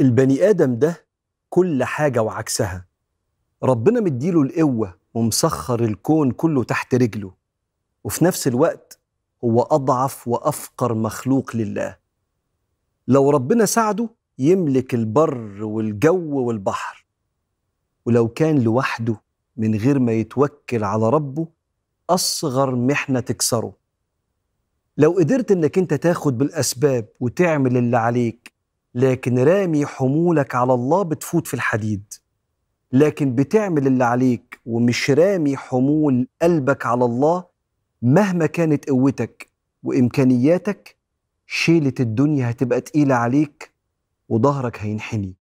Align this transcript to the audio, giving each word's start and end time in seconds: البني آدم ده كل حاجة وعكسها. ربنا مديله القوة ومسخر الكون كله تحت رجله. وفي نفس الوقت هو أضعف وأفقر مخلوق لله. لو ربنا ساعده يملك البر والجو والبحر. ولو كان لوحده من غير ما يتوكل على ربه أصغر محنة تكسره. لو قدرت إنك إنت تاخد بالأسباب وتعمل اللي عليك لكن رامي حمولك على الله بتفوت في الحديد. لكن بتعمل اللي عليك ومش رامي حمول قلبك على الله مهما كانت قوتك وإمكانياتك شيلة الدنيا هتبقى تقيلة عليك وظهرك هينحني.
البني 0.00 0.50
آدم 0.50 0.78
ده 0.78 1.06
كل 1.50 1.84
حاجة 1.84 2.22
وعكسها. 2.22 2.86
ربنا 3.62 4.00
مديله 4.00 4.42
القوة 4.42 4.98
ومسخر 5.14 5.84
الكون 5.84 6.30
كله 6.30 6.64
تحت 6.64 6.94
رجله. 6.94 7.32
وفي 8.04 8.24
نفس 8.24 8.48
الوقت 8.48 9.00
هو 9.44 9.62
أضعف 9.62 10.28
وأفقر 10.28 10.94
مخلوق 10.94 11.56
لله. 11.56 11.96
لو 13.08 13.30
ربنا 13.30 13.64
ساعده 13.64 14.08
يملك 14.38 14.94
البر 14.94 15.64
والجو 15.64 16.40
والبحر. 16.40 17.06
ولو 18.06 18.28
كان 18.28 18.62
لوحده 18.62 19.20
من 19.56 19.74
غير 19.74 19.98
ما 19.98 20.12
يتوكل 20.12 20.84
على 20.84 21.10
ربه 21.10 21.48
أصغر 22.10 22.76
محنة 22.76 23.20
تكسره. 23.20 23.76
لو 24.96 25.12
قدرت 25.12 25.52
إنك 25.52 25.78
إنت 25.78 25.94
تاخد 25.94 26.38
بالأسباب 26.38 27.08
وتعمل 27.20 27.76
اللي 27.76 27.96
عليك 27.96 28.47
لكن 28.94 29.38
رامي 29.38 29.86
حمولك 29.86 30.54
على 30.54 30.74
الله 30.74 31.02
بتفوت 31.02 31.46
في 31.46 31.54
الحديد. 31.54 32.14
لكن 32.92 33.34
بتعمل 33.34 33.86
اللي 33.86 34.04
عليك 34.04 34.60
ومش 34.66 35.10
رامي 35.10 35.56
حمول 35.56 36.28
قلبك 36.42 36.86
على 36.86 37.04
الله 37.04 37.44
مهما 38.02 38.46
كانت 38.46 38.88
قوتك 38.90 39.48
وإمكانياتك 39.82 40.96
شيلة 41.46 41.92
الدنيا 42.00 42.50
هتبقى 42.50 42.80
تقيلة 42.80 43.14
عليك 43.14 43.72
وظهرك 44.28 44.78
هينحني. 44.80 45.37